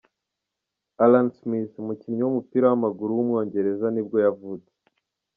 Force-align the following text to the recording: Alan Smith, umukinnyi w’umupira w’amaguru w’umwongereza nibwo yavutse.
Alan 1.03 1.27
Smith, 1.39 1.73
umukinnyi 1.81 2.21
w’umupira 2.23 2.65
w’amaguru 2.67 3.11
w’umwongereza 3.13 3.87
nibwo 3.91 4.17
yavutse. 4.25 4.73